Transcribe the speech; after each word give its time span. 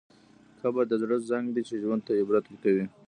قبر 0.61 0.83
د 0.89 0.93
زړه 1.01 1.17
زنګ 1.29 1.45
دی 1.55 1.63
چې 1.67 1.75
ژوند 1.81 2.01
ته 2.07 2.11
عبرت 2.21 2.45
ورکوي. 2.49 2.85